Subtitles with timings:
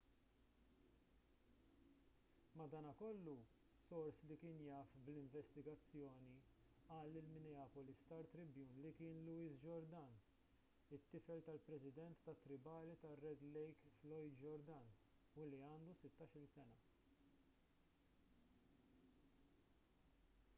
[2.59, 3.35] madankollu
[3.89, 6.33] sors li kien jaf bl-investigazzjoni
[6.87, 10.17] qal lill-minneapolis star-tribune li kien louis jourdain
[10.99, 14.91] it-tifel tal-president tat-tribali tar-red lake floyd jourdain
[15.43, 16.83] u li għandu sittax-il sena